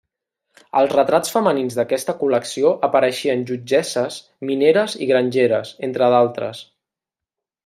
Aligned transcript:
Als 0.79 0.93
retrats 0.93 1.33
femenins 1.35 1.77
d'aquesta 1.79 2.15
col·lecció 2.23 2.71
apareixien 2.89 3.45
jutgesses, 3.51 4.19
mineres 4.53 4.97
i 5.07 5.11
grangeres, 5.13 5.79
entre 5.91 6.13
d'altres. 6.17 6.69